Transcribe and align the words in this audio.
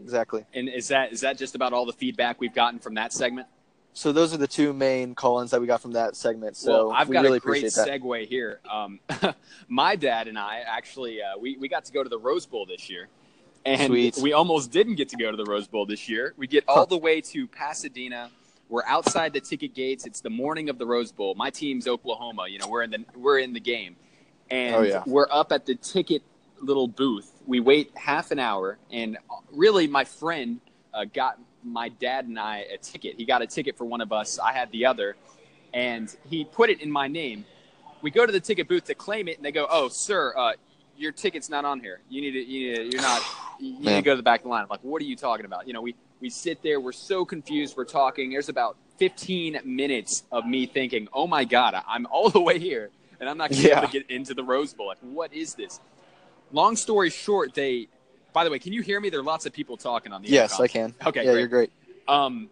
exactly. 0.00 0.44
And 0.54 0.68
is 0.68 0.88
that 0.88 1.12
is 1.12 1.20
that 1.22 1.38
just 1.38 1.54
about 1.54 1.72
all 1.72 1.86
the 1.86 1.92
feedback 1.92 2.40
we've 2.40 2.54
gotten 2.54 2.78
from 2.78 2.94
that 2.94 3.12
segment? 3.12 3.46
So 3.96 4.10
those 4.10 4.34
are 4.34 4.38
the 4.38 4.48
two 4.48 4.72
main 4.72 5.14
call-ins 5.14 5.52
that 5.52 5.60
we 5.60 5.68
got 5.68 5.80
from 5.80 5.92
that 5.92 6.16
segment. 6.16 6.56
So 6.56 6.88
well, 6.88 6.92
I've 6.92 7.08
got 7.08 7.22
really 7.22 7.36
a 7.36 7.40
great 7.40 7.64
segue 7.64 8.26
here. 8.26 8.58
Um, 8.68 8.98
my 9.68 9.94
dad 9.94 10.26
and 10.26 10.36
I 10.36 10.62
actually 10.66 11.22
uh, 11.22 11.38
we 11.38 11.56
we 11.58 11.68
got 11.68 11.84
to 11.84 11.92
go 11.92 12.02
to 12.02 12.08
the 12.08 12.18
Rose 12.18 12.44
Bowl 12.44 12.66
this 12.66 12.90
year, 12.90 13.08
and 13.64 13.86
Sweet. 13.92 14.18
we 14.20 14.32
almost 14.32 14.72
didn't 14.72 14.96
get 14.96 15.10
to 15.10 15.16
go 15.16 15.30
to 15.30 15.36
the 15.36 15.44
Rose 15.44 15.68
Bowl 15.68 15.86
this 15.86 16.08
year. 16.08 16.34
We 16.36 16.48
get 16.48 16.64
all 16.66 16.86
the 16.86 16.98
way 16.98 17.20
to 17.20 17.46
Pasadena. 17.46 18.30
We're 18.68 18.84
outside 18.86 19.32
the 19.32 19.40
ticket 19.40 19.74
gates. 19.74 20.06
It's 20.06 20.20
the 20.20 20.30
morning 20.30 20.70
of 20.70 20.78
the 20.78 20.86
Rose 20.86 21.12
Bowl. 21.12 21.34
My 21.36 21.50
team's 21.50 21.86
Oklahoma. 21.86 22.48
You 22.48 22.58
know, 22.58 22.68
we're 22.68 22.82
in 22.82 22.90
the 22.90 23.04
we're 23.14 23.38
in 23.38 23.52
the 23.52 23.60
game, 23.60 23.94
and 24.50 24.74
Oh, 24.74 24.82
yeah. 24.82 25.02
we're 25.06 25.28
up 25.30 25.52
at 25.52 25.66
the 25.66 25.76
ticket 25.76 26.22
little 26.60 26.88
booth. 26.88 27.30
We 27.46 27.60
wait 27.60 27.90
half 27.96 28.30
an 28.30 28.38
hour, 28.38 28.78
and 28.90 29.18
really, 29.52 29.86
my 29.86 30.04
friend 30.04 30.60
uh, 30.94 31.04
got 31.12 31.38
my 31.62 31.88
dad 31.90 32.26
and 32.26 32.38
I 32.38 32.58
a 32.72 32.78
ticket. 32.78 33.16
He 33.16 33.24
got 33.24 33.42
a 33.42 33.46
ticket 33.46 33.76
for 33.76 33.84
one 33.84 34.00
of 34.00 34.12
us. 34.12 34.38
I 34.38 34.52
had 34.52 34.70
the 34.72 34.86
other, 34.86 35.16
and 35.74 36.14
he 36.28 36.44
put 36.44 36.70
it 36.70 36.80
in 36.80 36.90
my 36.90 37.06
name. 37.08 37.44
We 38.02 38.10
go 38.10 38.24
to 38.24 38.32
the 38.32 38.40
ticket 38.40 38.68
booth 38.68 38.84
to 38.84 38.94
claim 38.94 39.28
it, 39.28 39.36
and 39.36 39.44
they 39.44 39.52
go, 39.52 39.66
"Oh, 39.68 39.88
sir, 39.88 40.32
uh, 40.36 40.52
your 40.96 41.12
ticket's 41.12 41.48
not 41.50 41.64
on 41.64 41.80
here. 41.80 42.00
You 42.08 42.20
need 42.22 42.32
to, 42.32 42.38
you 42.44 42.68
need 42.68 42.76
to, 42.76 42.82
you're 42.92 43.02
not. 43.02 43.22
You 43.60 43.72
need 43.78 43.96
to 43.96 44.02
go 44.02 44.12
to 44.12 44.16
the 44.16 44.22
back 44.22 44.40
of 44.40 44.44
the 44.44 44.50
line." 44.50 44.62
I'm 44.62 44.68
like, 44.68 44.80
"What 44.82 45.02
are 45.02 45.06
you 45.06 45.16
talking 45.16 45.44
about?" 45.44 45.66
You 45.66 45.74
know, 45.74 45.82
we 45.82 45.94
we 46.20 46.30
sit 46.30 46.62
there. 46.62 46.80
We're 46.80 46.92
so 46.92 47.24
confused. 47.26 47.76
We're 47.76 47.84
talking. 47.84 48.30
There's 48.30 48.48
about 48.48 48.76
15 48.98 49.60
minutes 49.64 50.22
of 50.32 50.46
me 50.46 50.64
thinking, 50.66 51.08
"Oh 51.12 51.26
my 51.26 51.44
God, 51.44 51.74
I'm 51.86 52.06
all 52.10 52.30
the 52.30 52.40
way 52.40 52.58
here, 52.58 52.90
and 53.20 53.28
I'm 53.28 53.36
not 53.36 53.50
going 53.50 53.62
able 53.66 53.70
Yeah. 53.70 53.80
to 53.82 53.92
get 53.92 54.10
into 54.10 54.32
the 54.32 54.44
Rose 54.44 54.72
Bowl. 54.72 54.86
Like, 54.86 54.98
what 55.02 55.32
is 55.34 55.54
this?" 55.54 55.78
Long 56.52 56.76
story 56.76 57.10
short, 57.10 57.54
they. 57.54 57.88
By 58.32 58.44
the 58.44 58.50
way, 58.50 58.58
can 58.58 58.72
you 58.72 58.82
hear 58.82 59.00
me? 59.00 59.10
There 59.10 59.20
are 59.20 59.24
lots 59.24 59.46
of 59.46 59.52
people 59.52 59.76
talking 59.76 60.12
on 60.12 60.22
the. 60.22 60.28
Yes, 60.28 60.58
intercom. 60.58 60.64
I 60.64 60.68
can. 60.68 60.94
Okay, 61.08 61.24
yeah, 61.24 61.30
great 61.32 61.38
you're 61.40 61.48
great. 61.48 61.70
um, 62.08 62.48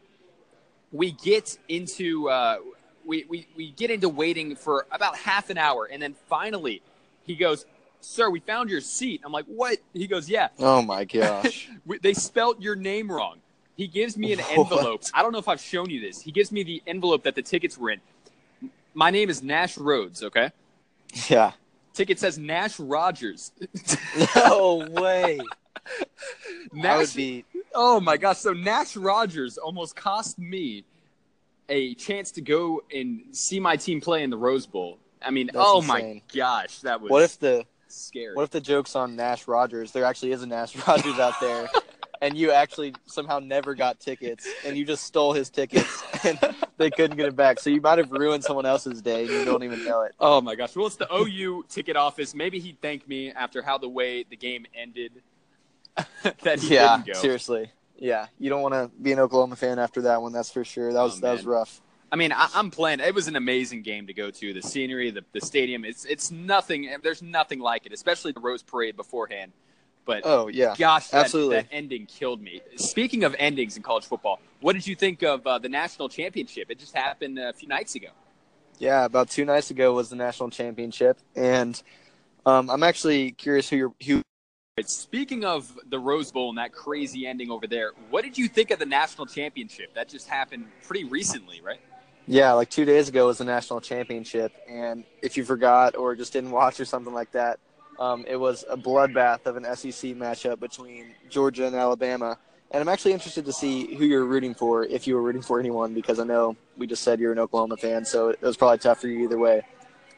we 0.93 1.13
get 1.13 1.57
into 1.69 2.29
uh, 2.29 2.57
we, 3.05 3.25
we 3.29 3.47
we 3.57 3.71
get 3.73 3.91
into 3.91 4.09
waiting 4.09 4.55
for 4.57 4.87
about 4.93 5.17
half 5.17 5.51
an 5.51 5.59
hour, 5.59 5.89
and 5.91 6.01
then 6.03 6.15
finally, 6.29 6.83
he 7.25 7.35
goes, 7.35 7.67
"Sir, 8.01 8.31
we 8.31 8.41
found 8.41 8.71
your 8.71 8.81
seat." 8.81 9.23
I'm 9.25 9.33
like, 9.33 9.47
"What?" 9.47 9.79
He 9.93 10.07
goes, 10.07 10.29
"Yeah, 10.29 10.49
Oh 10.59 10.83
my 10.83 11.05
gosh. 11.07 11.69
they 12.03 12.15
spelt 12.15 12.61
your 12.61 12.77
name 12.77 13.11
wrong." 13.11 13.39
He 13.77 13.87
gives 13.89 14.17
me 14.19 14.33
an 14.35 14.39
What? 14.39 14.59
envelope. 14.73 15.03
I 15.15 15.23
don't 15.23 15.33
know 15.33 15.39
if 15.39 15.49
I've 15.49 15.61
shown 15.61 15.89
you 15.91 16.01
this. 16.01 16.21
He 16.21 16.31
gives 16.31 16.53
me 16.53 16.63
the 16.63 16.83
envelope 16.87 17.23
that 17.25 17.35
the 17.35 17.43
tickets 17.43 17.79
were 17.79 17.91
in. 17.91 18.01
My 18.95 19.11
name 19.11 19.31
is 19.31 19.43
Nash 19.43 19.79
Rhodes. 19.79 20.23
Okay, 20.23 20.51
yeah. 21.29 21.53
Ticket 21.93 22.19
says 22.19 22.39
Nash 22.39 22.79
Rogers. 22.79 23.53
No 24.37 24.87
way. 24.91 25.41
I 25.41 26.05
Nash, 26.73 26.99
would 26.99 27.15
be. 27.17 27.45
Oh 27.75 27.99
my 28.01 28.17
gosh! 28.17 28.39
So 28.39 28.53
Nash 28.53 28.97
Rogers 28.97 29.59
almost 29.59 29.97
cost 29.97 30.39
me 30.39 30.85
a 31.69 31.95
chance 31.95 32.31
to 32.33 32.41
go 32.41 32.83
and 32.95 33.23
see 33.33 33.59
my 33.59 33.77
team 33.77 34.01
play 34.01 34.23
in 34.23 34.31
the 34.31 34.37
Rose 34.37 34.67
Bowl. 34.67 34.99
I 35.25 35.31
mean, 35.31 35.47
That's 35.47 35.59
oh 35.59 35.81
my 35.83 36.23
gosh, 36.35 36.81
that 36.81 37.01
was 37.01 37.11
What 37.11 37.23
if 37.23 37.39
the 37.39 37.65
scary. 37.89 38.35
What 38.35 38.43
if 38.43 38.51
the 38.51 38.61
joke's 38.61 38.95
on 38.97 39.17
Nash 39.17 39.49
Rogers? 39.49 39.93
There 39.93 40.05
actually 40.05 40.33
is 40.33 40.43
a 40.43 40.47
Nash 40.47 40.77
Rogers 40.87 41.19
out 41.19 41.35
there, 41.41 41.69
and 42.23 42.39
you 42.39 42.53
actually 42.53 42.95
somehow 43.05 43.39
never 43.41 43.75
got 43.75 44.01
tickets, 44.01 44.49
and 44.65 44.77
you 44.77 44.87
just 44.87 45.05
stole 45.05 45.35
his 45.35 45.51
tickets, 45.51 46.03
and 46.25 46.39
they 46.79 46.91
couldn't 46.91 47.17
get 47.19 47.27
it 47.27 47.37
back. 47.37 47.59
So 47.61 47.69
you 47.69 47.81
might 47.83 47.99
have 47.99 48.11
ruined 48.13 48.45
someone 48.45 48.65
else's 48.65 49.03
day, 49.03 49.23
and 49.23 49.31
you 49.31 49.45
don't 49.45 49.63
even 49.65 49.85
know 49.85 50.03
it. 50.03 50.13
oh 50.21 50.41
my 50.41 50.55
gosh! 50.55 50.75
Well, 50.75 50.87
it's 50.87 50.97
the 50.97 51.13
OU 51.13 51.65
ticket 51.69 51.97
office. 51.97 52.35
Maybe 52.35 52.59
he'd 52.61 52.81
thank 52.81 53.07
me 53.07 53.33
after 53.33 53.61
how 53.61 53.77
the 53.77 53.89
way 53.89 54.25
the 54.29 54.37
game 54.37 54.65
ended. 54.75 55.13
that 56.43 56.61
he 56.61 56.75
Yeah, 56.75 56.97
didn't 56.97 57.07
go. 57.15 57.21
seriously. 57.21 57.71
Yeah, 57.99 58.27
you 58.39 58.49
don't 58.49 58.63
want 58.63 58.75
to 58.75 58.91
be 59.03 59.13
an 59.13 59.19
Oklahoma 59.19 59.57
fan 59.57 59.79
after 59.79 60.03
that 60.03 60.23
one. 60.23 60.33
That's 60.33 60.51
for 60.51 60.65
sure. 60.65 60.93
That 60.93 61.03
was 61.03 61.19
Oh, 61.19 61.21
that 61.21 61.33
was 61.33 61.45
rough. 61.45 61.83
I 62.11 62.17
mean, 62.17 62.33
I, 62.33 62.49
I'm 62.55 62.71
playing. 62.71 63.01
It 63.01 63.15
was 63.15 63.29
an 63.29 63.37
amazing 63.37 63.83
game 63.83 64.07
to 64.07 64.15
go 64.15 64.31
to. 64.31 64.53
The 64.55 64.63
scenery, 64.63 65.11
the, 65.11 65.25
the 65.33 65.41
stadium. 65.41 65.85
It's 65.85 66.05
it's 66.05 66.31
nothing. 66.31 66.89
There's 67.03 67.23
nothing 67.23 67.59
like 67.59 67.85
it, 67.87 67.93
especially 67.93 68.33
the 68.33 68.41
Rose 68.41 68.63
Parade 68.63 68.97
beforehand. 68.97 69.53
But 70.05 70.23
Oh 70.25 70.49
yeah, 70.49 70.75
gosh, 70.77 71.09
that, 71.09 71.25
absolutely. 71.25 71.57
that 71.57 71.69
ending 71.71 72.07
killed 72.07 72.43
me. 72.43 72.61
Speaking 72.77 73.25
of 73.25 73.37
endings 73.39 73.77
in 73.77 73.83
college 73.83 74.05
football, 74.05 74.41
what 74.61 74.73
did 74.75 74.87
you 74.87 74.97
think 74.97 75.23
of 75.23 75.47
uh, 75.47 75.59
the 75.59 75.69
national 75.69 76.09
championship? 76.09 76.71
It 76.71 76.79
just 76.79 76.95
happened 76.95 77.39
a 77.39 77.53
few 77.53 77.69
nights 77.69 77.95
ago. 77.95 78.09
yeah. 78.79 79.05
About 79.05 79.31
two 79.31 79.45
nights 79.45 79.71
ago 79.71 79.93
was 79.93 80.11
the 80.11 80.17
national 80.17 80.51
championship, 80.51 81.19
and 81.37 81.81
um, 82.45 82.69
I'm 82.71 82.83
actually 82.83 83.33
curious 83.33 83.69
who 83.69 83.77
you're 83.77 83.93
who. 84.05 84.23
Speaking 84.87 85.45
of 85.45 85.71
the 85.91 85.99
Rose 85.99 86.33
Bowl 86.33 86.49
and 86.49 86.57
that 86.59 86.73
crazy 86.73 87.27
ending 87.27 87.51
over 87.51 87.67
there, 87.67 87.93
what 88.09 88.25
did 88.25 88.39
you 88.39 88.49
think 88.49 88.71
of 88.71 88.79
the 88.79 88.87
national 88.87 89.27
championship? 89.27 89.95
That 89.95 90.09
just 90.09 90.27
happened 90.29 90.65
pretty 90.83 91.05
recently, 91.05 91.61
right? 91.61 91.79
Yeah, 92.27 92.53
like 92.53 92.71
two 92.71 92.85
days 92.85 93.09
ago 93.09 93.27
was 93.27 93.39
the 93.39 93.45
national 93.45 93.81
championship, 93.81 94.53
and 94.69 95.05
if 95.21 95.37
you 95.37 95.45
forgot 95.45 95.97
or 95.97 96.15
just 96.15 96.33
didn't 96.33 96.53
watch 96.53 96.81
or 96.81 96.85
something 96.85 97.13
like 97.13 97.33
that, 97.33 97.59
um, 97.99 98.25
it 98.27 98.37
was 98.37 98.65
a 98.69 98.77
bloodbath 98.77 99.47
of 99.47 99.57
an 99.57 99.65
SEC 99.65 100.13
matchup 100.13 100.61
between 100.61 101.15
Georgia 101.29 101.67
and 101.67 101.77
Alabama. 101.77 102.39
And 102.71 102.81
I'm 102.81 102.89
actually 102.89 103.13
interested 103.13 103.45
to 103.45 103.53
see 103.53 103.95
who 103.95 104.05
you're 104.07 104.25
rooting 104.25 104.55
for, 104.55 104.85
if 104.85 105.07
you 105.07 105.15
were 105.15 105.23
rooting 105.23 105.43
for 105.43 105.61
anyone, 105.61 105.93
because 105.93 106.19
I 106.19 106.25
know 106.25 106.57
we 106.79 106.87
just 106.87 107.03
said 107.03 107.21
you're 107.21 107.33
an 107.33 107.39
Oklahoma 107.39 107.77
fan, 107.77 108.05
so 108.05 108.31
it 108.31 108.41
was 108.41 108.57
probably 108.57 108.79
tough 108.79 109.01
for 109.01 109.09
you 109.09 109.25
either 109.25 109.39
way. 109.39 109.63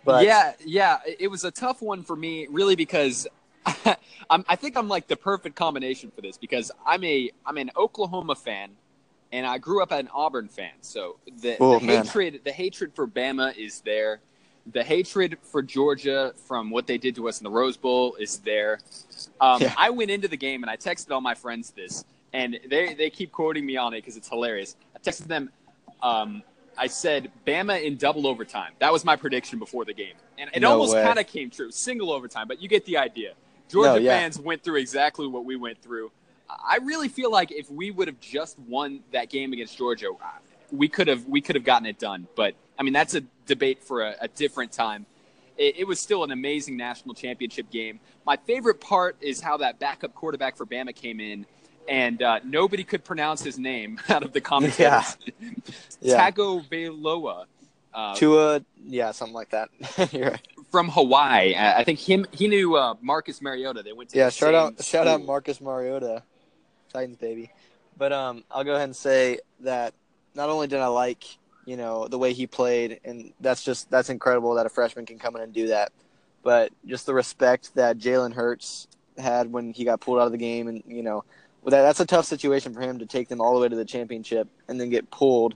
But 0.05 0.25
yeah, 0.25 0.53
yeah, 0.65 0.99
it 1.19 1.29
was 1.29 1.45
a 1.45 1.51
tough 1.51 1.83
one 1.83 2.05
for 2.05 2.15
me, 2.15 2.47
really, 2.49 2.77
because 2.77 3.27
I'm, 4.31 4.45
I 4.49 4.55
think 4.57 4.77
I'm 4.77 4.89
like 4.89 5.09
the 5.09 5.17
perfect 5.17 5.57
combination 5.57 6.11
for 6.11 6.21
this 6.21 6.37
because 6.37 6.71
I'm 6.87 7.03
a 7.03 7.31
I'm 7.45 7.57
an 7.57 7.71
Oklahoma 7.77 8.35
fan, 8.35 8.73
and 9.33 9.47
I 9.47 9.59
grew 9.59 9.83
up 9.83 9.91
an 9.91 10.09
Auburn 10.15 10.49
fan. 10.49 10.73
So 10.83 11.17
the, 11.41 11.57
Oh, 11.59 11.79
the 11.79 11.87
hatred 11.87 12.41
the 12.45 12.53
hatred 12.53 12.95
for 12.95 13.09
Bama 13.09 13.57
is 13.57 13.81
there. 13.81 14.21
The 14.73 14.83
hatred 14.83 15.39
for 15.43 15.63
Georgia 15.63 16.33
from 16.47 16.71
what 16.71 16.87
they 16.87 16.97
did 16.97 17.15
to 17.17 17.29
us 17.29 17.39
in 17.39 17.45
the 17.45 17.51
Rose 17.51 17.77
Bowl 17.77 18.15
is 18.17 18.39
there. 18.39 18.81
Um, 19.41 19.61
Yeah. 19.61 19.75
I 19.77 19.91
went 19.91 20.11
into 20.11 20.27
the 20.29 20.37
game 20.37 20.63
and 20.63 20.71
I 20.71 20.77
texted 20.77 21.11
all 21.11 21.21
my 21.21 21.35
friends 21.35 21.71
this, 21.71 22.05
and 22.33 22.59
they, 22.69 22.95
they 22.95 23.11
keep 23.11 23.31
quoting 23.31 23.67
me 23.67 23.77
on 23.77 23.93
it 23.93 23.99
because 23.99 24.17
it's 24.17 24.29
hilarious. 24.29 24.77
I 24.97 24.99
texted 25.01 25.27
them. 25.27 25.51
Um, 26.03 26.43
I 26.77 26.87
said 26.89 27.31
Bama 27.47 27.83
in 27.83 27.97
double 27.97 28.27
overtime. 28.27 28.73
That 28.81 28.93
was 28.93 29.05
my 29.05 29.17
prediction 29.17 29.59
before 29.59 29.85
the 29.85 29.93
game, 29.95 30.15
and 30.39 30.51
it 30.53 30.61
No 30.61 30.73
almost 30.73 30.95
kind 30.95 31.19
of 31.19 31.27
came 31.27 31.51
true. 31.51 31.71
Single 31.71 32.11
overtime, 32.11 32.49
but 32.49 32.61
you 32.61 32.69
get 32.69 32.85
the 32.85 32.97
idea. 32.97 33.35
Georgia 33.69 33.91
No, 33.91 33.97
yeah. 33.97 34.19
fans 34.19 34.39
went 34.39 34.63
through 34.63 34.77
exactly 34.77 35.27
what 35.27 35.45
we 35.45 35.57
went 35.57 35.81
through. 35.81 36.11
I 36.51 36.79
really 36.83 37.09
feel 37.09 37.31
like 37.31 37.53
if 37.53 37.71
we 37.71 37.91
would 37.91 38.09
have 38.09 38.21
just 38.21 38.59
won 38.59 39.01
that 39.13 39.31
game 39.31 39.53
against 39.53 39.77
Georgia, 39.79 40.09
we 40.73 40.89
could 40.89 41.09
have 41.09 41.27
we 41.27 41.41
could 41.41 41.55
have 41.55 41.65
gotten 41.65 41.87
it 41.87 41.99
done. 41.99 42.27
But 42.35 42.55
I 42.79 42.83
mean, 42.83 42.93
that's 42.93 43.15
a 43.15 43.23
debate 43.47 43.83
for 43.83 44.03
a, 44.03 44.15
a 44.21 44.29
different 44.29 44.73
time. 44.73 45.07
It, 45.57 45.79
it 45.79 45.87
was 45.87 46.01
still 46.01 46.25
an 46.25 46.31
amazing 46.31 46.77
national 46.77 47.15
championship 47.15 47.71
game. 47.71 48.01
My 48.27 48.37
favorite 48.37 48.81
part 48.81 49.17
is 49.21 49.41
how 49.41 49.57
that 49.59 49.79
backup 49.79 50.15
quarterback 50.15 50.57
for 50.57 50.67
Bama 50.67 50.95
came 50.95 51.21
in, 51.21 51.47
and 51.89 52.23
uh, 52.23 52.41
nobody 52.45 52.83
could 52.85 53.05
pronounce 53.05 53.43
his 53.43 53.59
name 53.59 54.01
out 54.09 54.23
of 54.23 54.33
the 54.33 54.41
commentators. 54.41 55.17
Yeah. 56.01 56.31
Tagovailoa. 56.31 57.47
Uh, 57.95 58.15
Tua, 58.17 58.61
yeah, 58.85 59.13
something 59.13 59.35
like 59.35 59.51
that. 59.51 59.69
you're 60.13 60.31
right. 60.33 60.49
from 60.71 60.89
Hawaii. 60.91 61.55
I 61.57 61.85
think 61.85 61.99
him. 62.01 62.27
He 62.33 62.49
knew 62.49 62.75
uh, 62.75 62.95
Marcus 63.01 63.41
Mariota. 63.41 63.83
They 63.83 63.93
went 63.93 64.11
to 64.11 64.19
Yeah, 64.19 64.29
shout 64.31 64.55
out 64.55 64.83
shout 64.85 65.07
out. 65.07 65.25
Marcus 65.25 65.61
Mariota, 65.61 66.25
Titans 66.93 67.17
baby. 67.17 67.53
But 67.97 68.13
um, 68.13 68.43
I'll 68.51 68.65
go 68.65 68.73
ahead 68.75 68.85
and 68.85 68.97
say 68.97 69.39
that 69.61 69.95
not 70.35 70.51
only 70.51 70.67
did 70.67 70.81
I 70.81 70.89
like 70.89 71.25
you 71.67 71.77
know 71.77 72.09
the 72.09 72.19
way 72.19 72.33
he 72.33 72.47
played, 72.47 73.01
and 73.05 73.33
that's 73.41 73.63
just 73.63 73.91
that's 73.91 74.11
incredible 74.11 74.55
that 74.55 74.67
a 74.67 74.71
freshman 74.71 75.07
can 75.07 75.19
come 75.19 75.37
in 75.37 75.43
and 75.43 75.53
do 75.53 75.69
that, 75.69 75.93
but 76.43 76.73
just 76.87 77.07
the 77.07 77.15
respect 77.15 77.75
that 77.75 77.99
Jalen 77.99 78.35
Hurts 78.35 78.89
had 79.19 79.53
when 79.53 79.73
he 79.73 79.85
got 79.85 80.01
pulled 80.01 80.19
out 80.21 80.27
of 80.27 80.33
the 80.33 80.39
game, 80.39 80.69
and 80.69 80.83
you 80.87 81.03
know 81.03 81.25
that 81.65 81.83
that's 81.83 82.01
a 82.01 82.07
tough 82.07 82.27
situation 82.27 82.75
for 82.75 82.81
him 82.81 82.99
to 82.99 83.07
take 83.07 83.29
them 83.29 83.41
all 83.41 83.55
the 83.55 83.61
way 83.61 83.69
to 83.69 83.77
the 83.77 83.85
championship 83.85 84.49
and 84.69 84.79
then 84.79 84.91
get 84.91 85.11
pulled 85.11 85.55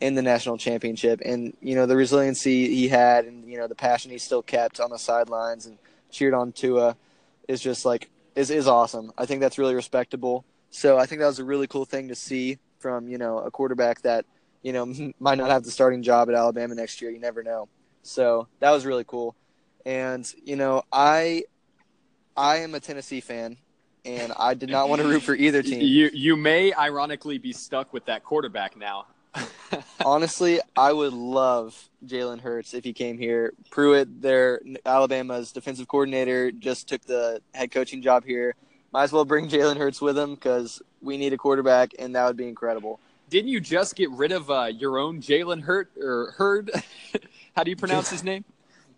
in 0.00 0.14
the 0.14 0.22
national 0.22 0.56
championship, 0.56 1.20
and 1.24 1.56
you 1.60 1.74
know 1.74 1.86
the 1.86 1.96
resiliency 1.96 2.68
he 2.74 2.88
had, 2.88 3.24
and 3.24 3.48
you 3.48 3.58
know 3.58 3.66
the 3.66 3.74
passion 3.74 4.10
he 4.10 4.18
still 4.18 4.42
kept 4.42 4.80
on 4.80 4.90
the 4.90 4.98
sidelines 4.98 5.66
and 5.66 5.78
cheered 6.10 6.34
on 6.34 6.52
Tua 6.52 6.96
is 7.48 7.60
just 7.60 7.84
like 7.84 8.08
is 8.36 8.50
is 8.50 8.68
awesome. 8.68 9.12
I 9.18 9.26
think 9.26 9.40
that's 9.40 9.58
really 9.58 9.74
respectable. 9.74 10.44
So 10.70 10.98
I 10.98 11.06
think 11.06 11.20
that 11.20 11.26
was 11.26 11.38
a 11.38 11.44
really 11.44 11.66
cool 11.66 11.84
thing 11.84 12.08
to 12.08 12.14
see 12.14 12.58
from 12.78 13.08
you 13.08 13.18
know 13.18 13.38
a 13.38 13.50
quarterback 13.50 14.02
that 14.02 14.24
you 14.62 14.72
know 14.72 15.12
might 15.20 15.38
not 15.38 15.50
have 15.50 15.64
the 15.64 15.70
starting 15.70 16.02
job 16.02 16.28
at 16.28 16.34
Alabama 16.34 16.74
next 16.74 17.00
year. 17.00 17.10
You 17.10 17.20
never 17.20 17.42
know. 17.42 17.68
So 18.02 18.48
that 18.60 18.70
was 18.70 18.86
really 18.86 19.04
cool. 19.04 19.34
And 19.84 20.30
you 20.44 20.56
know 20.56 20.82
I 20.92 21.44
I 22.36 22.58
am 22.58 22.74
a 22.74 22.80
Tennessee 22.80 23.20
fan, 23.20 23.56
and 24.04 24.32
I 24.38 24.54
did 24.54 24.70
not 24.70 24.88
want 24.88 25.02
to 25.02 25.08
root 25.08 25.22
for 25.22 25.34
either 25.46 25.62
team. 25.62 25.80
You 25.82 26.10
you 26.12 26.36
may 26.36 26.72
ironically 26.72 27.38
be 27.38 27.52
stuck 27.52 27.92
with 27.92 28.06
that 28.06 28.24
quarterback 28.24 28.76
now. 28.76 29.06
Honestly, 30.04 30.60
I 30.76 30.92
would 30.92 31.12
love 31.12 31.88
Jalen 32.06 32.40
Hurts 32.40 32.74
if 32.74 32.84
he 32.84 32.92
came 32.92 33.18
here. 33.18 33.52
Pruitt, 33.70 34.22
their 34.22 34.60
Alabama's 34.86 35.52
defensive 35.52 35.88
coordinator, 35.88 36.50
just 36.50 36.88
took 36.88 37.02
the 37.02 37.42
head 37.54 37.70
coaching 37.70 38.02
job 38.02 38.24
here. 38.24 38.54
might 38.92 39.04
as 39.04 39.12
well 39.12 39.24
bring 39.24 39.48
Jalen 39.48 39.76
Hurts 39.76 40.00
with 40.00 40.16
him 40.16 40.34
because 40.34 40.80
we 41.02 41.18
need 41.18 41.32
a 41.32 41.36
quarterback, 41.36 41.92
and 41.98 42.14
that 42.16 42.26
would 42.26 42.36
be 42.36 42.48
incredible. 42.48 43.00
Didn't 43.30 43.50
you 43.50 43.60
just 43.60 43.94
get 43.94 44.10
rid 44.10 44.32
of 44.32 44.50
uh, 44.50 44.70
your 44.74 44.98
own 44.98 45.20
Jalen 45.20 45.62
Hurt 45.62 45.90
or 46.00 46.34
Hurd? 46.36 46.70
How 47.56 47.62
do 47.62 47.70
you 47.70 47.76
pronounce 47.76 48.08
his 48.08 48.24
name? 48.24 48.44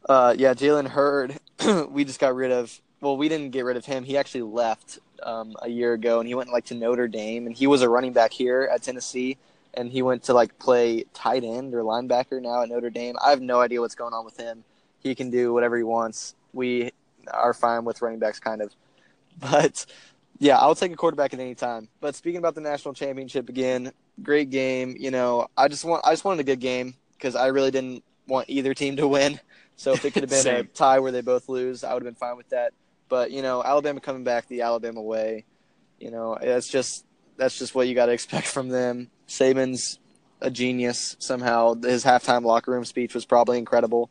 Uh, 0.09 0.35
yeah, 0.37 0.55
Jalen 0.55 0.89
Hurd. 0.89 1.39
we 1.91 2.05
just 2.05 2.21
got 2.21 2.35
rid 2.35 2.53
of. 2.53 2.81
Well, 3.01 3.17
we 3.17 3.29
didn't 3.29 3.51
get 3.51 3.65
rid 3.65 3.77
of 3.77 3.85
him. 3.85 4.05
He 4.05 4.17
actually 4.17 4.43
left 4.43 4.99
um, 5.23 5.57
a 5.63 5.69
year 5.69 5.95
ago, 5.95 6.21
and 6.21 6.29
he 6.29 6.35
went 6.35 6.53
like 6.53 6.67
to 6.67 6.75
Notre 6.75 7.09
Dame, 7.09 7.47
and 7.47 7.57
he 7.57 7.67
was 7.67 7.83
a 7.83 7.89
running 7.89 8.13
back 8.13 8.33
here 8.33 8.69
at 8.73 8.83
Tennessee, 8.83 9.37
and 9.75 9.91
he 9.91 10.03
went 10.03 10.23
to 10.25 10.35
like 10.35 10.59
play 10.59 11.05
tight 11.15 11.43
end 11.43 11.75
or 11.75 11.83
linebacker 11.83 12.41
now 12.41 12.63
at 12.63 12.69
Notre 12.69 12.91
Dame. 12.91 13.17
I 13.25 13.31
have 13.31 13.41
no 13.41 13.61
idea 13.61 13.81
what's 13.81 13.95
going 13.95 14.15
on 14.15 14.25
with 14.25 14.37
him. 14.37 14.65
He 15.01 15.15
can 15.15 15.31
do 15.31 15.53
whatever 15.53 15.77
he 15.77 15.83
wants. 15.83 16.35
We 16.53 16.93
are 17.33 17.55
fine 17.55 17.85
with 17.85 18.03
running 18.03 18.19
backs, 18.19 18.39
kind 18.39 18.61
of, 18.63 18.75
but 19.39 19.87
yeah, 20.39 20.59
I'll 20.59 20.75
take 20.75 20.93
a 20.93 20.97
quarterback 20.97 21.35
at 21.35 21.41
any 21.41 21.55
time. 21.55 21.89
But 22.01 22.15
speaking 22.15 22.39
about 22.39 22.55
the 22.55 22.61
national 22.61 22.95
championship 22.95 23.49
again, 23.49 23.93
great 24.23 24.51
game. 24.51 24.97
You 24.99 25.11
know, 25.11 25.49
I 25.57 25.69
just 25.69 25.85
want 25.85 26.05
I 26.05 26.13
just 26.13 26.25
wanted 26.25 26.41
a 26.41 26.45
good 26.45 26.61
game 26.61 26.95
because 27.13 27.35
I 27.35 27.49
really 27.49 27.71
didn't 27.71 28.05
want 28.27 28.49
either 28.49 28.75
team 28.75 28.97
to 28.97 29.09
win. 29.09 29.41
So 29.77 29.93
if 29.93 30.05
it 30.05 30.13
could 30.13 30.23
have 30.23 30.31
been 30.31 30.57
a 30.57 30.65
tie 30.65 30.99
where 30.99 31.13
they 31.13 31.21
both 31.21 31.49
lose, 31.49 31.85
I 31.85 31.95
would 31.95 32.03
have 32.03 32.13
been 32.13 32.19
fine 32.19 32.37
with 32.37 32.51
that. 32.51 32.73
But 33.09 33.31
you 33.31 33.43
know, 33.43 33.63
Alabama 33.63 34.01
coming 34.01 34.25
back 34.25 34.47
the 34.47 34.63
Alabama 34.63 35.03
way, 35.03 35.45
you 35.99 36.11
know, 36.11 36.39
that's 36.41 36.69
just 36.69 37.05
that's 37.37 37.59
just 37.59 37.75
what 37.75 37.89
you 37.89 37.95
got 37.95 38.07
to 38.07 38.13
expect 38.13 38.47
from 38.47 38.69
them. 38.69 39.11
Saban's 39.27 39.99
a 40.41 40.51
genius 40.51 41.17
somehow. 41.19 41.75
His 41.75 42.05
halftime 42.05 42.45
locker 42.45 42.71
room 42.71 42.85
speech 42.85 43.15
was 43.15 43.25
probably 43.25 43.59
incredible, 43.59 44.11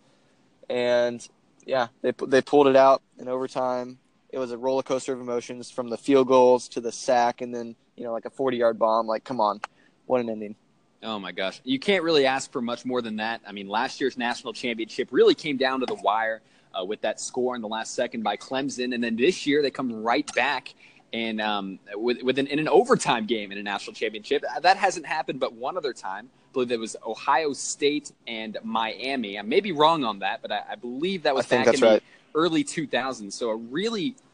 and 0.69 1.25
yeah, 1.65 1.87
they 2.01 2.13
they 2.27 2.41
pulled 2.41 2.67
it 2.67 2.75
out 2.75 3.01
in 3.17 3.27
overtime. 3.27 3.99
It 4.31 4.37
was 4.37 4.51
a 4.51 4.57
roller 4.57 4.83
coaster 4.83 5.13
of 5.13 5.21
emotions 5.21 5.71
from 5.71 5.89
the 5.89 5.97
field 5.97 6.27
goals 6.27 6.67
to 6.69 6.81
the 6.81 6.91
sack, 6.91 7.41
and 7.41 7.53
then 7.53 7.75
you 7.95 8.03
know 8.03 8.11
like 8.11 8.25
a 8.25 8.29
forty 8.29 8.57
yard 8.57 8.77
bomb. 8.77 9.07
Like, 9.07 9.23
come 9.23 9.39
on, 9.39 9.61
what 10.09 10.21
an 10.21 10.29
ending! 10.29 10.55
Oh 11.03 11.19
my 11.19 11.31
gosh. 11.31 11.61
You 11.63 11.77
can't 11.77 12.03
really 12.03 12.25
ask 12.25 12.51
for 12.51 12.61
much 12.61 12.83
more 12.83 12.99
than 12.99 13.17
that. 13.17 13.41
I 13.47 13.51
mean, 13.51 13.69
last 13.69 14.01
year's 14.01 14.17
national 14.17 14.53
championship 14.53 15.09
really 15.11 15.35
came 15.35 15.55
down 15.55 15.81
to 15.81 15.85
the 15.85 15.93
wire 15.93 16.41
uh, 16.77 16.83
with 16.83 16.99
that 17.01 17.21
score 17.21 17.55
in 17.55 17.61
the 17.61 17.67
last 17.67 17.93
second 17.93 18.23
by 18.23 18.35
Clemson. 18.35 18.95
And 18.95 19.03
then 19.03 19.15
this 19.15 19.45
year 19.45 19.61
they 19.61 19.69
come 19.69 20.01
right 20.03 20.27
back 20.33 20.73
and 21.13 21.39
um, 21.39 21.77
with, 21.93 22.23
with 22.23 22.39
an, 22.39 22.47
in 22.47 22.57
an 22.57 22.67
overtime 22.67 23.27
game 23.27 23.51
in 23.51 23.59
a 23.59 23.63
national 23.63 23.93
championship. 23.93 24.43
That 24.61 24.77
hasn't 24.77 25.05
happened 25.05 25.39
but 25.39 25.53
one 25.53 25.77
other 25.77 25.93
time. 25.93 26.27
I 26.49 26.53
believe 26.53 26.71
it 26.71 26.79
was 26.79 26.95
Ohio 27.05 27.53
State 27.53 28.11
and 28.25 28.57
Miami. 28.63 29.37
I 29.37 29.43
may 29.43 29.59
be 29.59 29.71
wrong 29.71 30.03
on 30.03 30.19
that, 30.19 30.41
but 30.41 30.51
I, 30.51 30.63
I 30.71 30.75
believe 30.75 31.21
that 31.23 31.35
was 31.35 31.45
back 31.45 31.67
in 31.67 31.79
right. 31.81 32.01
the 32.01 32.01
early 32.33 32.63
2000s. 32.63 33.31
So 33.31 33.51
a 33.51 33.55
really– 33.55 34.15